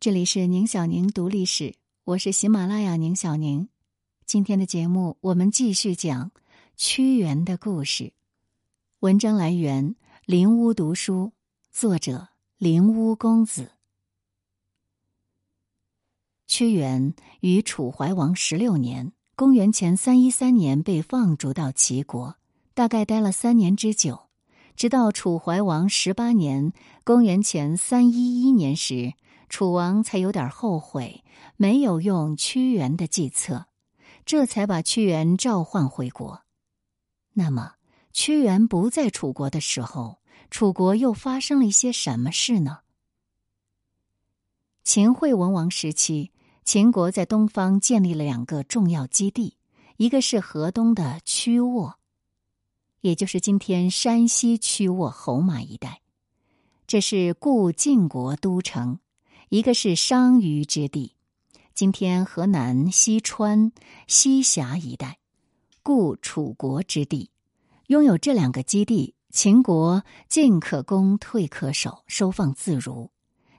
[0.00, 3.68] 这里是宁小宁读历史，我是喜马拉雅宁小宁。
[4.24, 6.30] 今天的节目，我们继续讲
[6.74, 8.14] 屈原的故事。
[9.00, 9.94] 文章来源：
[10.24, 11.32] 林屋读书，
[11.70, 13.72] 作者林屋公子。
[16.46, 22.36] 屈原于楚怀王十六年（公元前三一三年）被放逐到齐国，
[22.72, 24.18] 大概待了三年之久，
[24.74, 26.72] 直到楚怀王十八年
[27.04, 29.12] （公元前三一一年）时。
[29.50, 31.24] 楚王才有点后悔，
[31.56, 33.66] 没有用屈原的计策，
[34.24, 36.42] 这才把屈原召唤回国。
[37.32, 37.74] 那么，
[38.12, 42.78] 屈原不在楚国的时候，楚国又发生了一些什么事呢？
[44.84, 46.30] 秦惠文王时期，
[46.64, 49.56] 秦国在东方建立了两个重要基地，
[49.96, 51.98] 一个是河东的曲沃，
[53.00, 56.02] 也就是今天山西曲沃侯马一带，
[56.86, 59.00] 这是故晋国都城。
[59.50, 61.16] 一个是商於之地，
[61.74, 63.72] 今天河南西川
[64.06, 65.18] 西峡一带，
[65.82, 67.30] 故楚国之地。
[67.88, 73.10] 拥有这两个基地，秦国进可攻，退可守，收放自如。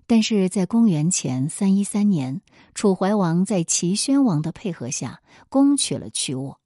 [0.08, 2.42] 但是在公元前三一三年，
[2.74, 6.62] 楚怀王在齐宣王的配合下攻取了曲沃，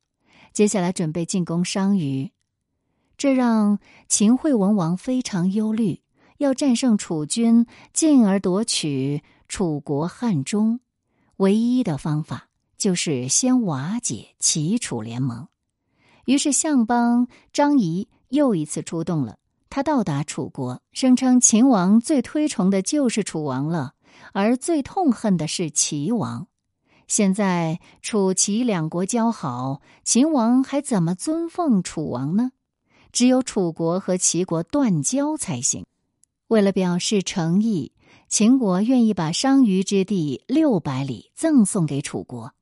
[0.53, 2.31] 接下来准备进攻商於，
[3.17, 6.03] 这让秦惠文王非常忧虑。
[6.37, 10.79] 要战胜楚军，进而夺取楚国汉中，
[11.37, 15.47] 唯一的方法就是先瓦解齐楚联盟。
[16.25, 19.37] 于是，相邦张仪又一次出动了。
[19.69, 23.93] 他到达楚国，声称秦王最推崇的就是楚王了，
[24.33, 26.47] 而最痛恨的是齐王。
[27.07, 32.51] 现在楚齐两国交好，秦王还怎么尊奉楚王呢？
[33.11, 35.85] 只有楚国和齐国断交才行。
[36.47, 37.91] 为了表示诚意，
[38.27, 42.53] 秦国愿意把商於之地六百里赠送给楚国。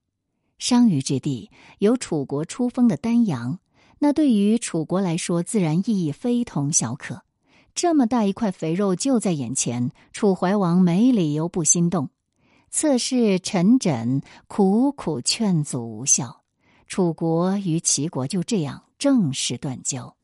[0.58, 3.60] 商於之地有楚国出封的丹阳，
[4.00, 7.24] 那对于楚国来说，自然意义非同小可。
[7.76, 12.10] 这么大一块肥肉就在眼前，楚怀王没理由不心动。
[12.70, 16.44] 侧室陈轸苦苦劝阻无效，
[16.88, 20.16] 楚国与齐国就这样正式断交。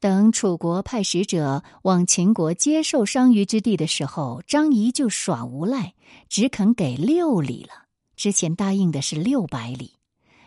[0.00, 5.94] 等楚国派使者往秦国接受商於之地的时候，张仪就耍无赖，
[6.28, 7.86] 只肯给六里了。
[8.14, 9.94] 之前答应的是六百里，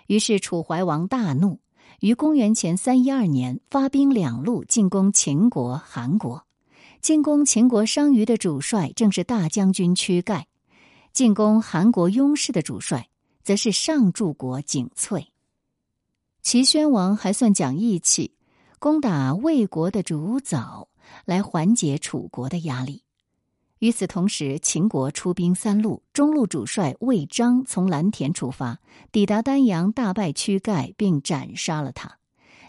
[0.08, 1.60] 于是楚怀王大怒，
[2.00, 6.46] 于公元前三一二年发兵两路进攻秦国、韩国。
[7.02, 10.48] 进攻秦国商於的主帅正是大将军屈盖，
[11.12, 13.10] 进攻韩国雍氏的主帅
[13.44, 15.28] 则是上柱国景翠。
[16.42, 18.32] 齐宣王还算讲义气。
[18.82, 20.88] 攻打魏国的主早，
[21.26, 23.04] 来缓解楚国的压力。
[23.78, 28.80] 与此同时，秦国出兵三路，中路主帅魏章从蓝田出发，
[29.12, 32.18] 抵达丹阳，大败屈盖，并斩杀了他。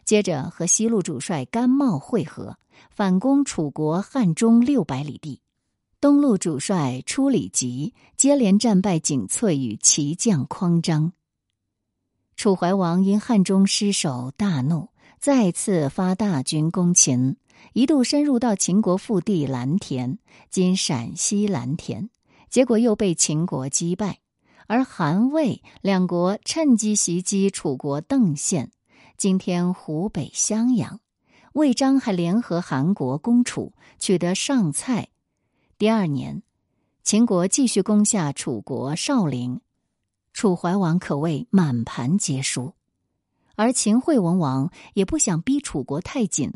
[0.04, 2.58] 接着和西路主帅甘茂会合，
[2.90, 5.40] 反攻楚国汉中六百里地。
[5.98, 11.14] 东路主帅出里吉接连战败景翠与齐将匡章。
[12.36, 14.91] 楚怀王因汉中失守，大怒。
[15.22, 17.36] 再次发大军攻秦，
[17.74, 20.18] 一度深入到秦国腹地蓝田
[20.50, 22.10] （今陕西蓝田），
[22.50, 24.18] 结果又被秦国击败。
[24.66, 28.72] 而韩魏两国趁机袭击楚国邓县
[29.16, 30.98] （今天湖北襄阳）。
[31.54, 35.10] 魏章还联合韩国攻楚，取得上蔡。
[35.78, 36.42] 第二年，
[37.04, 39.60] 秦国继续攻下楚国少陵，
[40.32, 42.74] 楚怀王可谓满盘皆输。
[43.54, 46.52] 而秦惠文王也不想逼楚国太紧，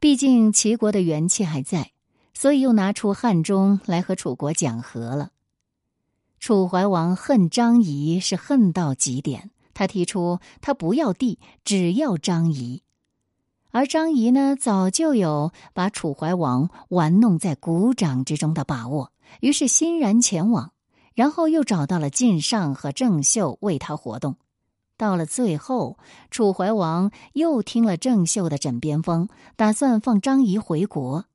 [0.00, 1.92] 毕竟齐国的元气还在，
[2.34, 5.30] 所以又拿出汉中来和楚国讲和了。
[6.38, 12.82] 楚怀王恨张仪是恨到极点，他提出他不要地，只要张仪。
[13.72, 20.72] 而张仪呢，早就有把楚怀王玩弄在股掌之中的把握，于是欣然前往，
[21.14, 24.36] 然后又找到了晋尚和郑袖为他活动。
[24.96, 25.98] 到了最后，
[26.30, 31.26] 楚怀王又听了郑袖的枕边风，打算放张仪回国。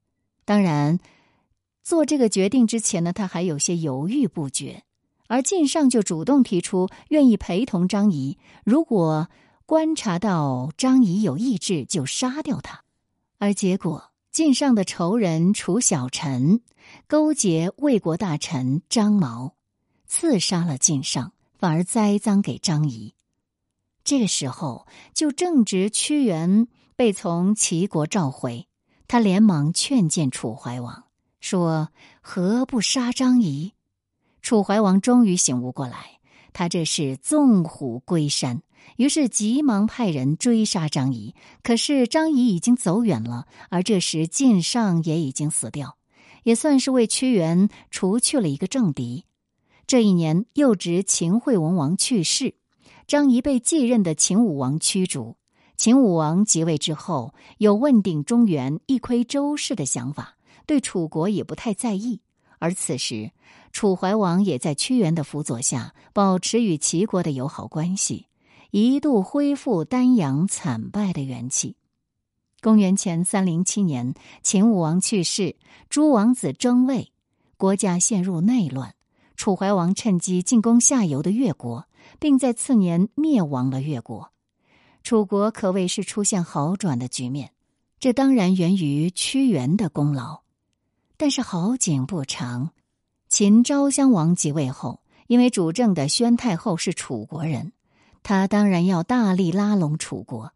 [0.46, 1.00] 当然，
[1.84, 4.84] 做这个决定之前呢，他还有些犹豫不决。
[5.28, 9.30] 而晋尚就主动提出愿意陪同张仪，如果
[9.66, 12.84] 观察到张仪有意志，就杀掉他。
[13.38, 16.62] 而结果，晋尚的仇人楚小臣
[17.08, 19.54] 勾结魏国大臣张毛，
[20.06, 23.14] 刺杀了晋尚，反而栽赃给张仪。
[24.04, 28.68] 这个时候，就正值屈原被从齐国召回，
[29.08, 31.06] 他连忙劝谏楚怀王
[31.40, 31.90] 说
[32.22, 33.74] ：“何不杀张仪？”
[34.42, 36.20] 楚怀王终于醒悟过来，
[36.52, 38.64] 他这是纵虎归山，
[38.98, 41.36] 于是急忙派人追杀张仪。
[41.62, 45.98] 可是张仪已经走远了，而这时晋上也已经死掉，
[46.44, 49.26] 也算是为屈原除去了一个政敌。
[49.86, 52.56] 这一年，又值秦惠文王去世，
[53.12, 55.36] 张仪被继任的秦武王驱逐。
[55.76, 62.22] 秦武王即位之后，有问鼎中原、一窥周室的想法，对楚国也不太在意。
[62.60, 63.32] 而此时，
[63.74, 68.28] 楚怀王也在屈原的辅佐下，保持与齐国的友好关系，
[68.70, 71.76] 一度恢复丹阳惨败的元气。
[72.62, 75.58] 公元前三零七年，秦武王去世，
[75.90, 77.12] 诸王子争位，
[77.58, 78.96] 国家陷入内乱。
[79.42, 81.88] 楚怀王趁机进攻下游的越国，
[82.20, 84.32] 并在次年灭亡了越国。
[85.02, 87.52] 楚国可谓是出现好转的局面，
[88.00, 90.42] 这当然源于屈原的功劳。
[91.18, 92.70] 但是好景不长，
[93.30, 97.72] 秦昭襄王即位后，因为主政的宣太后是楚国人，
[98.22, 100.52] 他当然要大力拉拢楚国。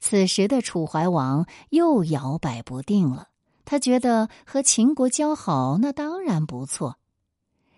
[0.00, 3.28] 此时的楚怀王又摇摆不定了，
[3.64, 6.98] 他觉得和秦国交好那当然不错。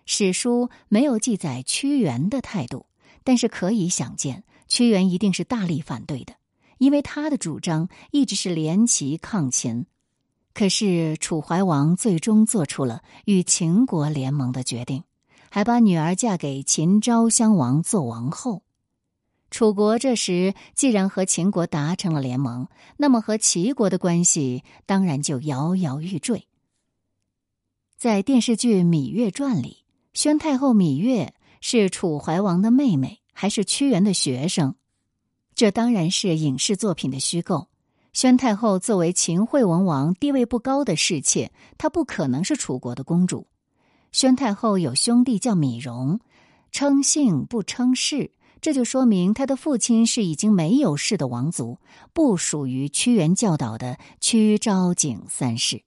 [0.07, 2.87] 史书没有记载屈原的态度，
[3.23, 4.45] 但是可以想见。
[4.67, 6.35] 屈原一定是大力反对的，
[6.79, 9.87] 因为他的主张一直是联齐抗秦。
[10.53, 15.05] 可是楚怀王最终做出了与秦国联盟的决定，
[15.51, 18.63] 还把女儿嫁给秦昭襄王做王后。
[19.51, 22.67] 楚国这时既然和秦国达成了联盟，
[22.97, 26.49] 那么和齐国的关系当然就摇摇欲坠。
[27.97, 29.84] 在电视剧《芈月传》里，
[30.15, 33.21] 宣太后芈月是楚怀王的妹妹。
[33.37, 34.77] 还是屈原的学生，
[35.57, 37.69] 这当然是影视作品的虚构。
[38.13, 43.49] 宣太后作为秦惠文王地位不高的侍妾，她不可能是楚国的公主。
[44.13, 46.21] 宣太后有兄弟叫芈戎，
[46.71, 51.79] 称姓不称氏，这就说明她的父亲是已经没有氏的王族，
[52.13, 55.83] 不属于屈原教导的屈昭景三世。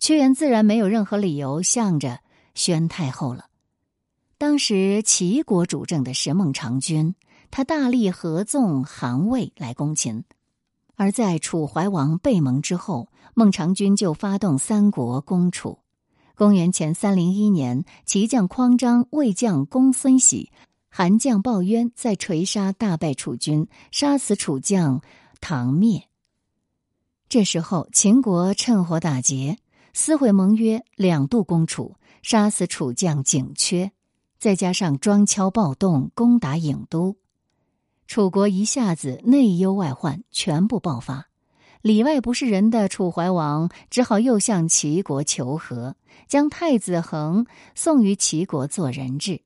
[0.00, 2.20] 屈原自然没有任何理由向着
[2.54, 3.47] 宣太后了。
[4.38, 7.16] 当时齐国主政的是孟尝君，
[7.50, 10.22] 他大力合纵韩魏来攻秦。
[10.94, 15.80] 而在楚怀王被蒙之后，孟尝君就发动三国攻楚。
[16.36, 20.52] 公元前三零一年，齐将匡章、魏将公孙喜、
[20.88, 25.02] 韩将鲍渊在垂沙大败楚军，杀死楚将
[25.40, 26.04] 唐灭。
[27.28, 29.58] 这时候，秦国趁火打劫，
[29.92, 33.90] 撕毁盟约，两度攻楚，杀死楚将景缺。
[34.38, 37.16] 再加上庄敲暴动，攻打郢都，
[38.06, 41.28] 楚国一下子内忧外患全部爆发。
[41.82, 45.96] 里外不是人的楚怀王只好又向齐国求和，
[46.28, 49.42] 将太子恒送于齐国做人质。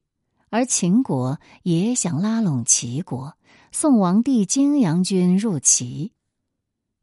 [0.51, 3.35] 而秦国也想拉拢齐国，
[3.71, 6.13] 送王弟荆阳君入齐。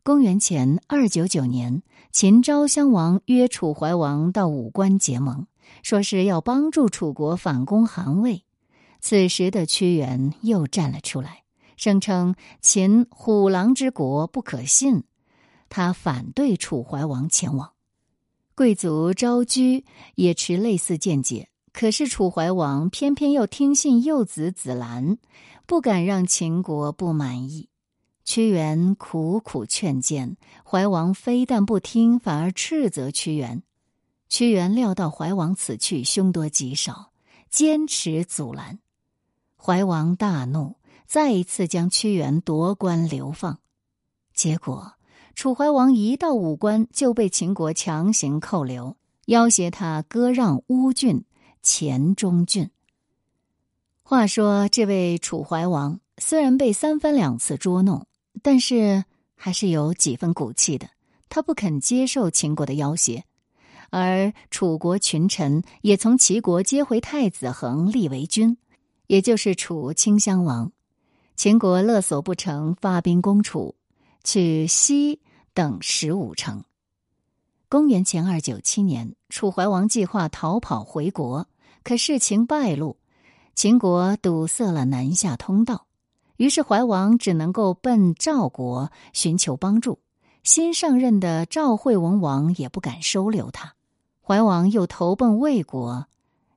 [0.03, 1.81] 公元前二九九年，
[2.12, 5.47] 秦昭襄王约楚怀王到武关结盟。
[5.83, 8.44] 说是要帮助楚国反攻韩魏，
[9.00, 11.44] 此时的屈原又站了出来，
[11.77, 15.04] 声称秦虎狼之国不可信，
[15.69, 17.71] 他反对楚怀王前往。
[18.56, 19.86] 贵族昭居
[20.16, 25.17] 也持类似见解，可是楚怀王偏偏又听信幼子子兰，
[25.65, 27.70] 不敢让秦国不满意。
[28.25, 33.63] 屈原苦苦劝谏，怀王非但不听，反而斥责屈原。
[34.29, 37.12] 屈原料到怀王此去凶多吉少，
[37.50, 38.79] 坚持阻拦。
[39.57, 40.75] 怀王大怒，
[41.07, 43.59] 再一次将屈原夺关流放。
[44.33, 44.93] 结果，
[45.33, 48.95] 楚怀王一到武关就被秦国强行扣留，
[49.25, 51.25] 要挟他割让乌郡、
[51.63, 52.69] 黔中郡。
[54.03, 58.05] 话说，这位楚怀王虽然被三番两次捉弄，
[58.43, 59.03] 但是
[59.36, 60.88] 还是有几分骨气的。
[61.27, 63.24] 他不肯接受秦国的要挟。
[63.89, 68.58] 而楚国群臣也从齐国接回太子恒立为君，
[69.08, 70.72] 也就是楚顷襄王。
[71.36, 73.75] 秦国勒索不成，发兵攻楚，
[74.24, 75.22] 取西
[75.53, 76.63] 等十五城。
[77.69, 81.48] 公元前二九七年，楚怀王计划逃跑回国，
[81.84, 82.98] 可事情败露，
[83.55, 85.86] 秦国堵塞了南下通道，
[86.38, 90.00] 于是怀王只能够奔赵国寻求帮助。
[90.41, 93.75] 新上任的赵惠文王也不敢收留他。
[94.29, 96.05] 怀王又投奔魏国，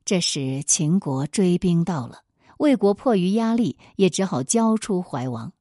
[0.04, 2.18] 这时秦国追兵到了，
[2.58, 5.54] 魏国迫于压力，也只好交出怀王。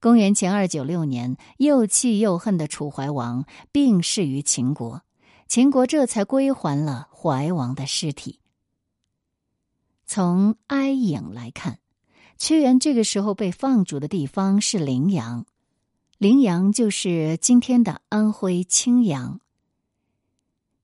[0.00, 5.02] 公元前二九六年，又气又恨的楚怀王病逝于秦国，
[5.48, 8.38] 秦国这才归还了怀王的尸体。
[10.06, 11.78] 从哀影来看，
[12.38, 15.44] 屈原这个时候被放逐的地方是陵阳，
[16.16, 19.40] 陵阳就是今天的安徽青阳。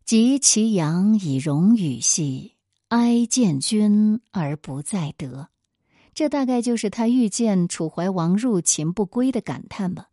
[0.06, 2.52] 及其阳以荣羽兮，
[2.90, 5.48] 哀见君而不在得。
[6.14, 10.06] 这大概就是他遇见楚怀王入秦不归的感叹吧。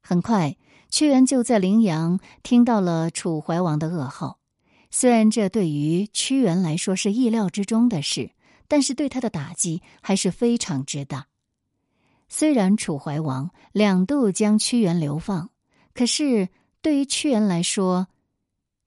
[0.00, 0.56] 很快，
[0.90, 4.38] 屈原就在陵阳听到了楚怀王的噩耗。
[4.92, 8.30] 虽然这对于屈原来说是意料之中的事，
[8.68, 11.26] 但是对他的打击还是非常之大。
[12.28, 15.50] 虽然楚怀王两度将屈原流放，
[15.94, 16.48] 可是
[16.80, 18.06] 对于屈原来说，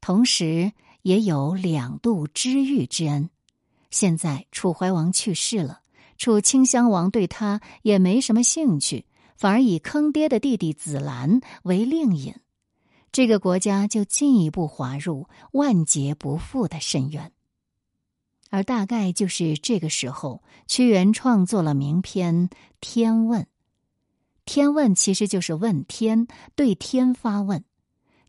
[0.06, 3.30] 同时，也有两度知遇之恩。
[3.90, 5.80] 现在楚怀王去世了，
[6.18, 9.06] 楚顷襄王对他也没什么兴趣，
[9.38, 12.36] 反而以坑爹的弟弟子兰为令尹，
[13.14, 17.32] 这个国家就进一步滑入万劫不复的深渊。
[18.50, 22.50] 而大概就是这个时候，屈原创作了名篇
[22.82, 23.42] 《天问》。
[24.44, 27.62] 《天问》其实就是问天，对天发问。《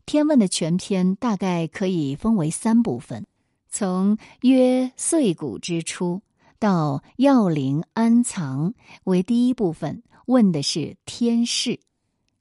[0.05, 3.25] 天问》的全篇大概可以分为三部分：
[3.69, 6.21] 从曰岁谷之初
[6.59, 11.79] 到要灵安藏为第一部分，问的是天事；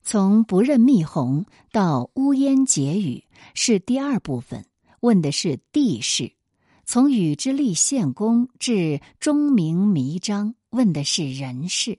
[0.02, 4.66] 从不认密鸿到乌烟结雨是第二部分，
[5.00, 6.34] 问的是地事；
[6.84, 11.98] 从禹之立献公至钟鸣弥章，问的是人事。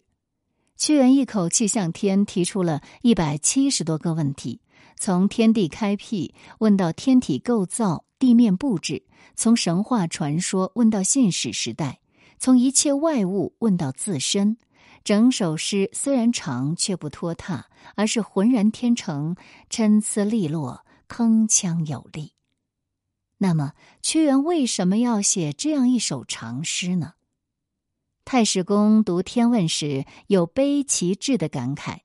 [0.78, 4.60] 屈原一口气向天提出了一百七十多个问题。
[4.98, 9.04] 从天地开辟问到天体构造、地面布置；
[9.36, 12.00] 从神话传说问到信史时代；
[12.40, 14.58] 从一切外物问到自身。
[15.04, 19.36] 整首诗虽然长，却不拖沓，而是浑然天成、
[19.70, 22.32] 参差利落、铿锵有力。
[23.38, 27.14] 那么，屈原为什么要写这样一首长诗呢？
[28.24, 31.98] 太史公读《天问》时，有悲其志的感慨。《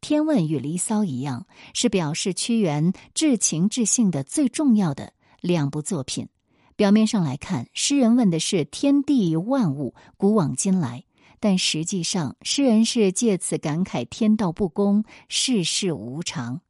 [0.00, 6.28] 天问》与《离骚》一样，是表示屈原至情至性的最重要的两部作品。
[6.76, 11.04] 表面上来看，诗人问的是天地万物古往今来，
[11.38, 16.62] 但实际上，诗人是借此感慨天道不公、世事无常。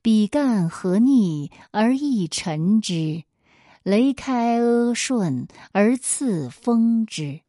[0.00, 3.24] 比干何逆而益臣之？
[3.82, 7.42] 雷开阿顺而赐风之。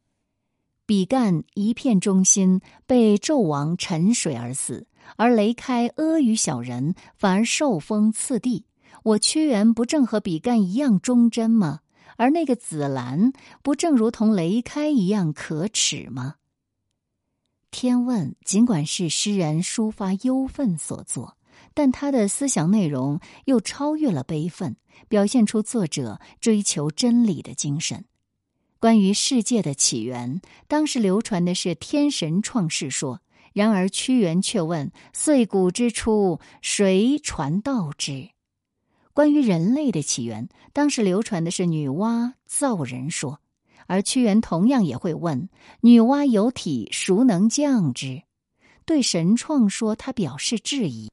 [0.88, 4.86] 比干一片忠心，被纣王沉水而死；
[5.18, 8.66] 而雷开阿谀小人，反而受封次地。
[9.04, 11.82] 我屈原不正和比干一样忠贞吗？
[12.16, 16.36] 而那个子兰，不正如同雷开一样可耻吗？
[17.70, 21.38] 天问尽管是诗人抒发忧愤所作，
[21.74, 24.78] 但他的思想内容又超越了悲愤，
[25.10, 28.06] 表现出作者追求真理的精神。
[28.80, 33.22] 关于世界的起源，当时流传的是天神创世说。
[33.54, 38.30] 然而屈原却问：“岁古之初，谁传道之？”
[39.14, 43.42] 关于人类的起源，当时流传的是女娲造人说。
[43.88, 45.50] 而屈原同样也会问
[45.82, 48.22] ：“女娲有体，孰能降之？”
[48.86, 51.12] 对神创说，他表示质疑。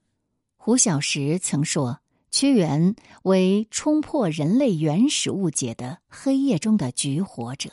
[0.58, 2.00] 胡小石曾说。
[2.34, 7.70] 屈原为冲破人类原始误解的黑夜中的橘火者，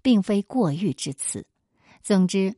[0.00, 1.46] 并非过誉之词。
[2.02, 2.54] 总之，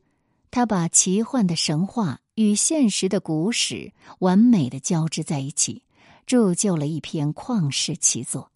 [0.49, 5.83] 他把奇幻的神话与现实的古史完美的交织在一起，
[6.25, 8.43] 铸就了一篇旷世奇作。《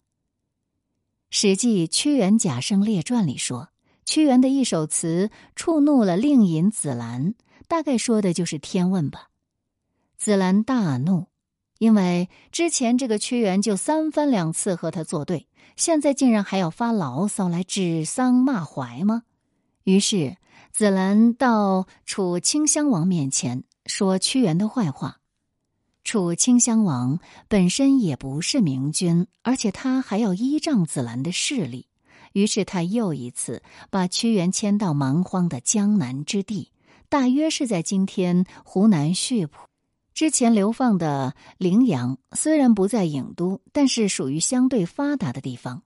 [1.28, 3.68] 史记·屈原贾生列传》里说，
[4.06, 7.34] 屈原的一首词触怒了令尹子兰，
[7.68, 9.28] 大概说的就是《天问》吧。
[10.16, 11.26] 子兰大怒。
[11.84, 19.24] 因为之前这个屈原就三番两次和他作对，现在竟然还要发牢骚来指桑骂槐吗？
[19.82, 20.38] 于是
[20.72, 25.18] 子兰到楚顷襄王面前说屈原的坏话。
[26.04, 31.86] 楚顷襄王本身也不是明君，而且他还要依仗子兰的势力，
[32.32, 36.70] 于是他又一次把屈原迁到蛮荒的江南之地，
[37.10, 39.68] 大约是在今天湖南溆浦。
[40.14, 45.82] 之前流放的陵阳虽然不在郢都，但是属于相对发达的地方。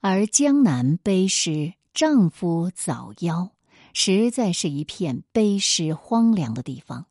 [0.00, 3.52] 而江南悲诗丈夫早夭，
[3.94, 7.06] 实在是一片悲诗荒凉的地方。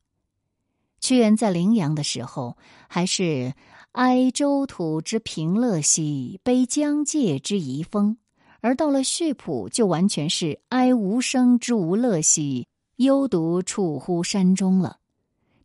[1.02, 2.56] 屈原在陵阳的时候，
[2.88, 3.56] 还是
[3.94, 8.18] 哀周土之平乐兮，悲疆界之遗风；
[8.62, 12.68] 而到了溆浦，就完全是哀无声之无乐兮，
[12.98, 15.00] 幽独处乎山中了。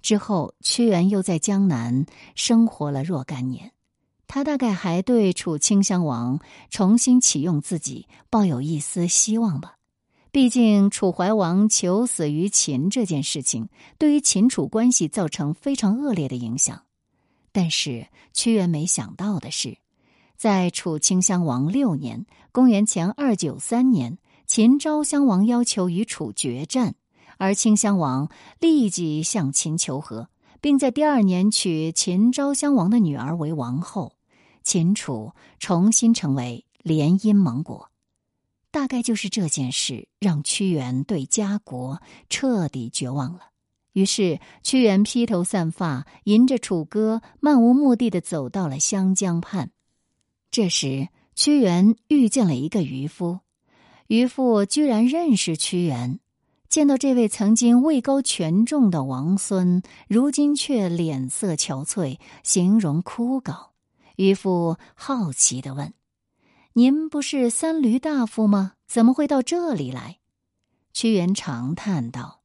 [0.09, 3.73] 之后，屈原又在江南生活了若干年。
[4.27, 9.75] 他大概还对楚顷襄王重新启用自己抱有一丝希望吧。
[10.33, 16.85] 毕竟楚怀王求死于秦这件事情，对于秦楚关系造成非常恶劣的影响。
[17.53, 19.77] 但是屈原没想到的是，
[20.39, 24.17] 在楚顷襄王六年（公元前二九三年），
[24.49, 26.95] 秦昭襄王要求与楚决战，
[27.39, 28.29] 而顷襄王
[28.61, 30.29] 立即向秦求和，
[30.61, 34.17] 并在第二年娶秦昭襄王的女儿为王后。
[34.63, 37.91] 秦楚重新成为联姻盟国，
[38.71, 43.41] 大概就是这件事让屈原对家国彻底绝望了。
[43.95, 49.71] 于是，屈原披头散发，吟着楚歌，漫无目的的走到了湘江畔。
[50.51, 53.41] 这时，屈原遇见了一个渔夫，
[54.09, 56.21] 渔夫居然认识屈原，
[56.69, 63.69] 见到这位曾经位高权重的王孙，如今却脸色憔悴，形容枯槁。
[64.17, 65.95] 渔夫好奇的问
[66.75, 68.73] ：“您不是三闾大夫吗？
[68.87, 70.19] 怎么会到这里来？”
[70.93, 72.41] 屈原长叹道：“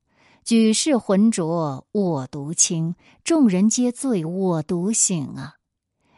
[0.46, 2.94] 举世浑浊，我独清；
[3.26, 5.56] 众人皆醉，我独醒啊！”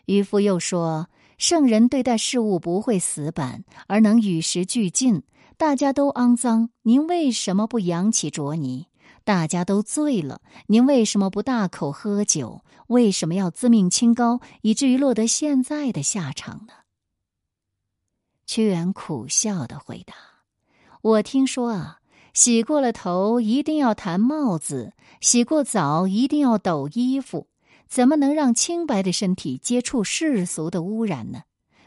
[0.05, 1.09] 渔夫又说
[1.39, 5.23] ：“圣人对待事物不会死板，而能与时俱进。
[5.57, 8.87] 大家都肮脏，您为什么不扬起浊泥？”
[9.23, 12.61] 大家都醉了，您为什么不大口喝酒？
[12.87, 16.73] 为什么要自命清高，以至于落得现在的下场呢？
[18.45, 20.13] 屈原苦笑的回答
[21.01, 22.01] ：“我听说啊，
[22.33, 27.47] 洗过了头一定要弹帽子，洗过澡一定要抖衣服，
[27.87, 31.41] 怎么能让清白的身体接触世俗的污染呢？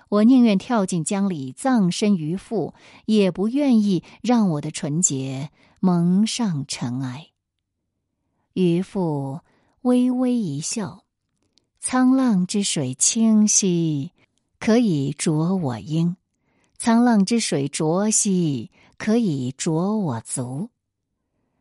[0.08, 2.74] 我宁愿跳进江里葬身鱼腹，
[3.06, 5.50] 也不愿意让我的纯洁。”
[5.80, 7.28] 蒙上尘埃。
[8.54, 9.42] 渔父
[9.82, 11.04] 微微一笑
[11.80, 14.10] ：“沧浪之水清兮，
[14.58, 16.16] 可以濯我缨；
[16.80, 20.70] 沧浪之水浊兮，可以濯我足。”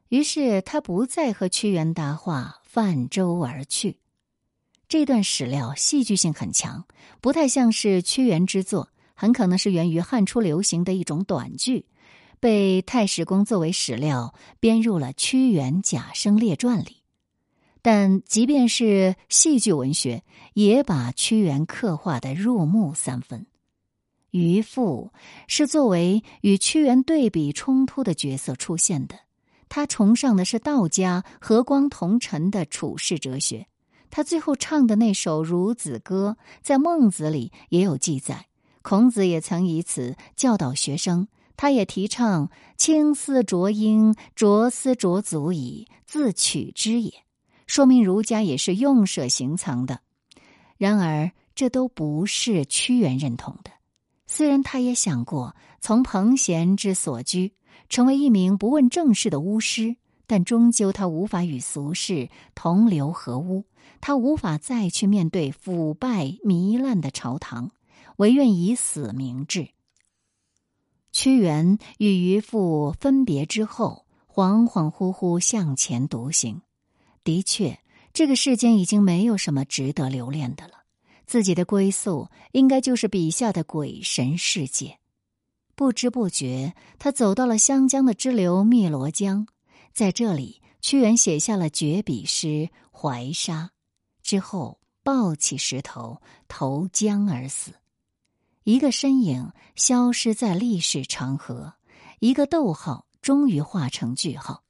[0.09, 3.99] 于是他不再和屈原搭话，泛舟而去。
[4.89, 6.85] 这段史料戏剧性很强，
[7.19, 11.85] 不太像是屈原之作，很可能是源于汉初流行的一种短剧。
[12.39, 16.97] 被太史公作为史料编入了《屈原贾生列传》里，
[17.81, 20.23] 但即便是戏剧文学，
[20.53, 23.45] 也把屈原刻画的入木三分。
[24.31, 25.11] 渔父
[25.47, 29.15] 是作为与屈原对比冲突的角色出现的，
[29.67, 33.67] 他崇尚的是道家和光同尘的处世哲学。
[34.09, 38.47] 他最后唱的那首《孺子歌》在孟子里也有记载，
[38.81, 41.27] 孔子也曾以此教导学生。
[41.55, 47.11] 他也提倡“青丝濯缨，濯丝濯足矣，自取之也”，
[47.65, 50.01] 说明儒家也是用舍行藏的。
[50.77, 53.71] 然而，这都不是屈原认同的。
[54.27, 57.53] 虽然他也想过从彭贤之所居，
[57.89, 59.95] 成为一名不问政事的巫师，
[60.27, 63.65] 但终究他无法与俗世同流合污，
[64.07, 67.71] 他无法再去面对腐败糜烂的朝堂，
[68.15, 69.67] 唯愿以死明志。
[71.11, 76.61] 屈原与渔父分别之后，恍恍惚惚向前独行。
[77.25, 77.81] 的确，
[78.13, 80.83] 这个世间已经没有什么值得留恋的了。
[81.25, 84.99] 自己的归宿应该就是笔下的鬼神世界。
[85.75, 89.47] 不知不觉，他走到了湘江的支流汨罗江，
[89.91, 92.47] 在这里，屈原写下了绝笔诗
[92.89, 93.71] 《怀沙》，
[94.27, 97.71] 之后抱起石头投江而死。
[98.65, 101.75] 一个身影消失在历史长河，
[102.19, 104.63] 一个逗号终于化成句号。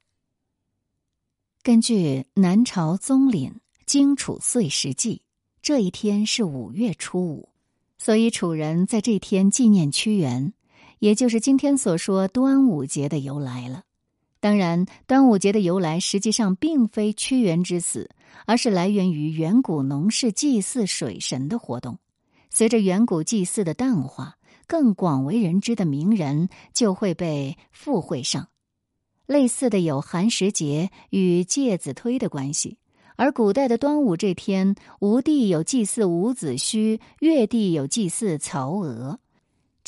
[1.63, 3.49] 根据南朝宗懔
[3.87, 5.23] 《荆楚岁时记》，
[5.63, 7.49] 这一天是五月初五，
[7.97, 10.53] 所以楚人在这天纪念屈原，
[10.99, 13.85] 也就是今天所说端午节的由来了。
[14.47, 18.09] 当然，端午节的由来实际上并非屈原之死，
[18.45, 21.99] 而是来源于远古农氏祭祀水神的活动。
[22.49, 28.47] 随着远古祭祀的淡化，更广为人知的名人就会被附会上。
[29.25, 32.77] 类似的有寒食节与介子推的关系，
[33.17, 39.19] 而古代的端午这天，吴地有祭祀伍子胥，越地有祭祀曹娥。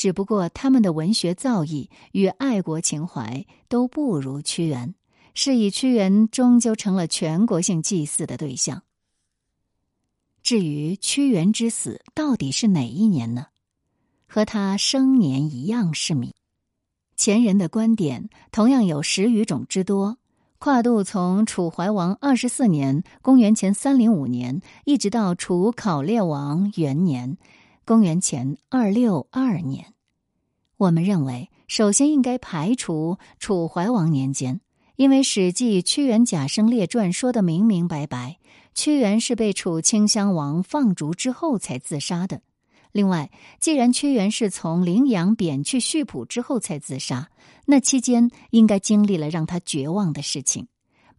[0.00, 4.94] 只不过他们的文学造诣与爱国情怀都不如屈原，
[5.34, 8.82] 是以屈原终究成了全国性祭祀的对象。
[10.42, 13.48] 至于屈原之死到底是哪一年呢？
[14.26, 16.34] 和他生年一样是谜。
[17.14, 20.16] 前人的观点同样有十余种之多，
[20.58, 27.36] 跨度从楚怀王二十四年（公元前三零五年）一直到楚考烈王元年
[27.90, 29.94] （公元前二六二年）。
[30.78, 34.60] 我们认为，首先应该排除楚怀王年间，
[34.94, 38.38] 因为《史记·屈原贾生列传》说的明明白白，
[38.76, 42.42] 屈原是被楚顷襄王放逐之后才自杀的。
[42.92, 47.30] 另外，既然屈原是从陵阳贬去溆浦之后才自杀，
[47.66, 50.68] 那期间应该经历了让他绝望的事情。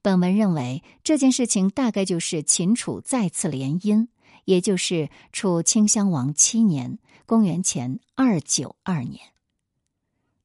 [0.01, 4.07] 本文认为，这件事情大概就是秦楚再次联姻，
[4.45, 9.21] 也就是楚顷襄王七年（公元前二九二年）。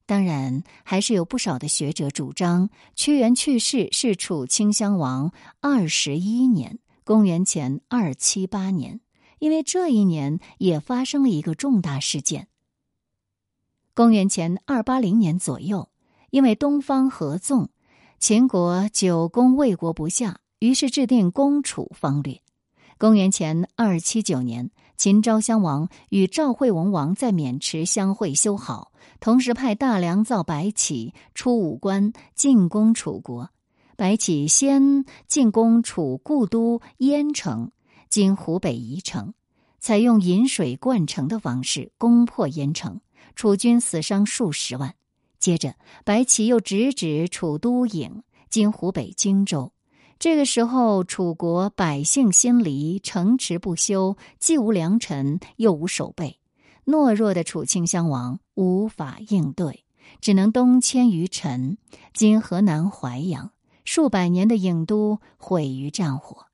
[0.05, 9.01] 当然，还是有不少的学者主张，屈原去世是楚顷襄王二十一年（公元前二七八年）。
[9.39, 12.47] 因为这一年也发生了一个重大事件。
[13.93, 15.89] 公元前二八零年左右，
[16.31, 17.69] 因为东方合纵，
[18.17, 22.41] 秦国久攻魏国不下，于是制定攻楚方略。
[22.99, 33.51] 公元前二七九年，秦昭襄王与赵惠文王在渑池相会修好，同时派大良造白起出武关进攻楚国。
[33.95, 37.71] 白起先进攻楚故都燕城。
[38.09, 39.35] 今湖北宜城，
[39.79, 43.01] 采用引水灌城的方式攻破燕城，
[43.35, 44.95] 楚军死伤数十万。
[45.37, 49.71] 接着，白起又直指楚都郢（今湖北荆州）。
[50.19, 56.39] 这个时候，楚国百姓心离，城池不修，既无良臣，又无守备，
[56.85, 59.85] 懦弱的楚顷襄王无法应对，
[60.19, 61.77] 只能东迁于陈
[62.13, 63.51] （今河南淮阳）。
[63.85, 66.47] 数百年的郢都毁于战火。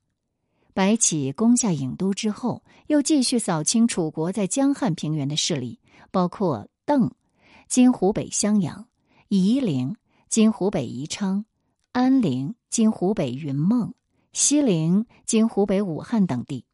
[0.74, 5.80] 白起攻下郢都之后，又继续扫清楚国在江汉平原的势力，
[6.12, 7.12] 包括邓
[7.70, 8.88] （今湖北襄阳）、
[9.30, 9.96] 夷陵
[10.30, 11.46] （今湖北宜昌）、
[11.94, 13.94] 安陵（今湖北云梦）、
[14.34, 16.66] 西陵（今湖北武汉）等地，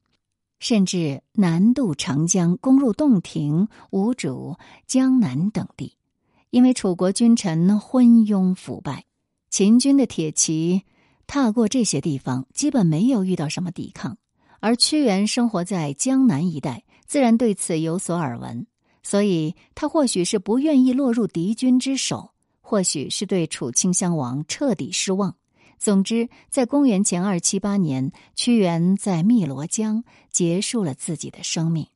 [0.59, 4.55] 甚至南渡长江，攻入洞庭、吴主、
[4.87, 5.97] 江南等地。
[6.51, 9.03] 因为楚国君臣昏庸腐败，
[9.49, 10.83] 秦军的铁骑。
[11.27, 14.17] 踏过这些地方，基本没有遇到什么抵抗。
[14.61, 18.65] 而屈原生活在江南一带，自然对此有所耳闻，
[19.03, 22.31] 所以他或许是不愿意落入敌军之手，
[22.69, 25.35] 或许是对楚顷襄王彻底失望。
[25.79, 31.87] 总之，在公元前二七八年，屈原在汨罗江结束了自己的生命。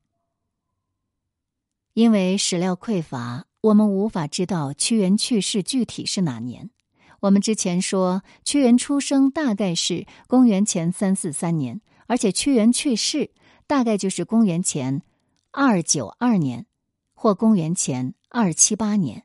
[1.94, 6.72] 因为史料匮乏，我们无法知道屈原去世具体是哪年。
[7.20, 13.30] 我们之前说，屈原出生大概是公元前三四三年，而且屈原去世
[13.68, 15.04] 大概就是公元前
[15.52, 16.66] 二九二年，
[17.14, 19.24] 或公元前二七八年。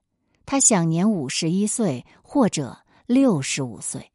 [0.50, 4.12] 他享年五十一岁或者六十五岁。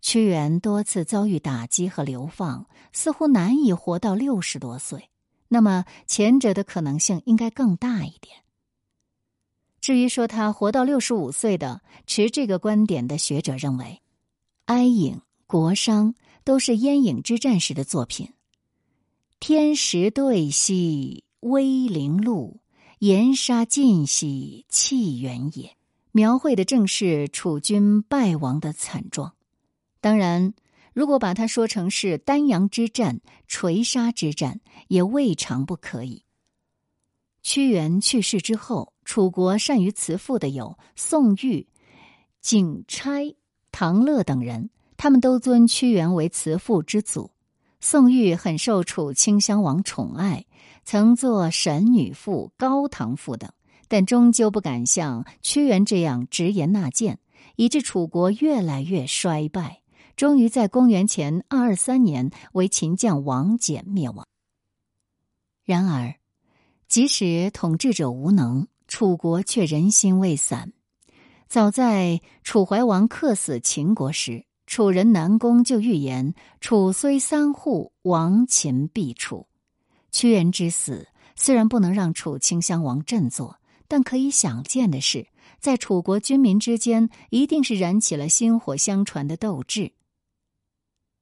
[0.00, 5.10] 屈原多次遭遇打击和流放，似乎难以活到六十多岁。
[5.48, 8.38] 那么前者的可能性应该更大一点。
[9.78, 13.84] 至于说他活到六十五岁的，持这个观点的学者认为，
[14.64, 16.06] 《哀隐》《国殇》
[16.44, 18.32] 都是燕郢之战时的作品。
[19.38, 22.61] 天时对兮威灵鹿，
[23.02, 25.76] 岩沙尽兮气远也，
[26.12, 29.34] 描绘的正是楚军败亡的惨状。
[30.00, 30.54] 当然，
[30.94, 36.22] 如果把它说成是丹阳之战、垂沙之战，也未尝不可以。
[37.42, 41.66] 屈原去世之后，楚国善于辞赋的有宋玉、
[42.40, 43.34] 景差、
[43.72, 47.32] 唐乐等人，他们都尊屈原为辞赋之祖。
[47.80, 50.46] 宋玉很受楚顷襄王宠爱，
[50.84, 53.50] 曾作《神女赋》《高唐赋》等，
[53.88, 57.18] 但终究不敢像屈原这样直言纳谏，
[57.56, 59.82] 以致楚国越来越衰败，
[60.16, 64.26] 终于在公元前二二三年为秦将王翦灭亡。
[65.64, 66.14] 然而。
[66.88, 70.74] 即使统治者无能，楚国却人心未散。
[71.48, 79.46] 早在楚怀王克死秦国时，楚人南宫就预言：“楚虽三户，亡秦必楚。”
[80.12, 85.26] 屈原之死虽然不能让楚顷襄王振作，但可以想见的是，
[85.58, 89.92] 在楚国军民之间，一定是燃起了薪火相传的斗志。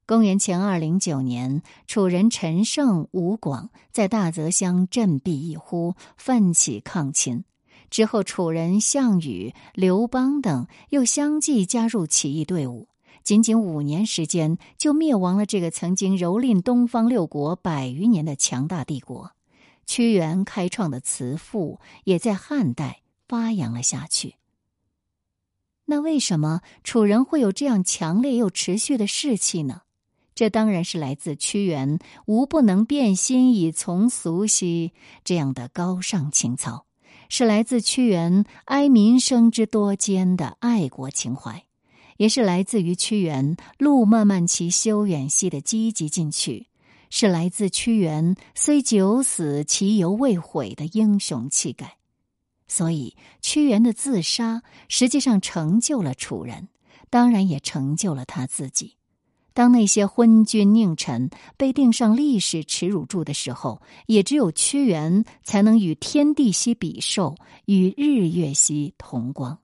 [0.05, 7.44] 公元前二零九年，楚人陈胜、吴广在大泽乡振臂一呼，奋起抗秦。
[7.90, 12.89] 之后，楚人项羽、刘邦等又相继加入起义队伍。
[13.22, 19.33] 仅仅五年时间，就灭亡了这个曾经蹂躏东方六国百余年的强大帝国。
[19.87, 24.37] 屈原开创的词赋，也在汉代发扬了下去。
[25.87, 29.83] 那为什么楚人会有这样强烈又持续的士气呢？
[30.33, 36.87] 这当然是来自屈原“吾不能变心以从俗兮”这样的高尚情操，
[37.28, 41.66] 是来自屈原哀民生之多艰的爱国情怀，
[42.20, 46.66] 也是来自于屈原“路漫漫其修远兮”的积极进取，
[47.09, 51.96] 是来自屈原“虽九死其犹未悔”的英雄气概。
[52.68, 56.68] 所以，屈原的自杀实际上成就了楚人，
[57.09, 58.96] 当然也成就了他自己。
[59.54, 69.59] 当那些昏君佞臣被钉上历史耻辱柱的时候，也只有屈原才能与天地兮比寿，与日月兮同光。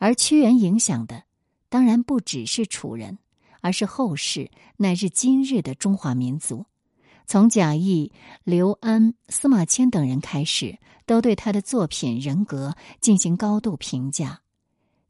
[0.00, 1.24] 而屈原影响的，
[1.68, 3.18] 当然不只是楚人，
[3.60, 6.64] 而是后世乃至今日的中华民族。
[7.26, 8.10] 从贾谊、
[8.42, 14.40] 刘安、司马迁等人开始，都对他的作品、人格进行高度评价。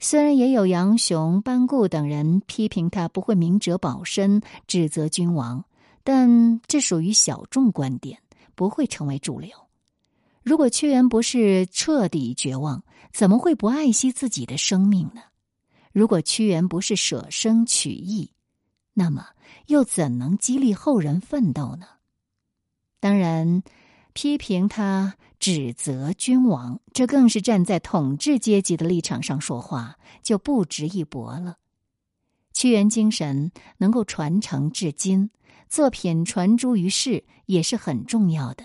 [0.01, 5.65] 虽然也有杨雄、班固等人批评他不会明哲保身、指责君王，
[6.03, 8.19] 但这属于小众观点，
[8.57, 9.51] 不会成为主流。
[10.43, 15.23] 如果屈原不是彻底绝望，怎么会不爱惜自己的生命呢？
[15.93, 18.33] 如果屈原不是舍生取义，
[18.95, 19.27] 那么
[19.67, 21.87] 又怎能激励后人奋斗呢？
[23.01, 23.63] 当然，
[24.13, 31.57] 批评他、指责君王，这更是站在统治阶级的立场上说话，就不值一驳了。
[32.53, 35.31] 屈原精神能够传承至今，
[35.69, 38.65] 作品传诸于世也是很重要的。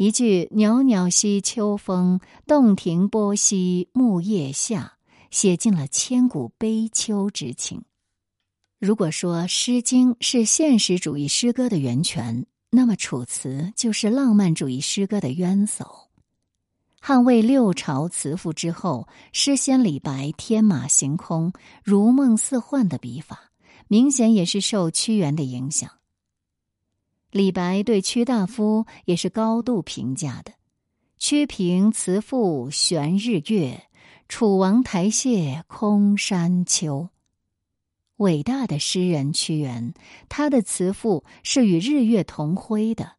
[0.00, 4.94] 一句“袅袅兮秋风，洞庭波兮木叶下”，
[5.30, 7.82] 写尽了千古悲秋之情。
[8.78, 15.84] 如果说《诗经》是现实主义诗歌的源泉，那么，《楚辞》就是浪漫主义诗歌的渊薮。
[16.98, 21.52] 汉魏六朝词赋之后，诗仙李白天马行空、
[21.84, 23.50] 如梦似幻的笔法，
[23.86, 25.90] 明显也是受屈原的影响。
[27.30, 30.52] 李白对屈大夫也是高度评价的
[31.18, 33.84] ：“屈平辞赋悬日月，
[34.28, 37.08] 楚王台榭空山丘。”
[38.18, 39.94] 伟大的诗人屈原，
[40.28, 43.12] 他的词赋是与日月同辉的，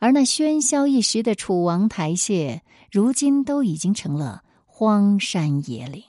[0.00, 6.02] 而那喧嚣一时的楚王台榭，如今都已经成了荒山野岭。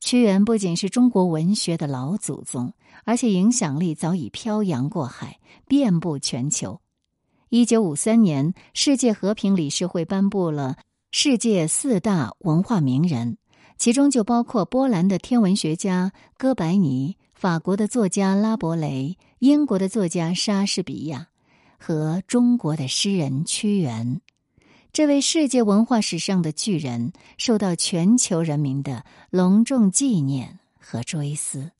[0.00, 2.72] 屈原不仅是中国文学的老祖宗，
[3.04, 6.80] 而且影响力早已漂洋过海，遍布全球。
[7.48, 10.76] 一九五三年，世界和平理事会颁布了
[11.10, 13.38] 世界四大文化名人。
[13.76, 21.28] 其中就包括波兰的天文学家哥白尼、法国的作家拉伯雷、英国的作家莎士比亚
[21.78, 24.20] 和中国的诗人屈原。
[24.92, 31.72] 这位世界文化史上的巨人受到全球人民的隆重纪念和追思。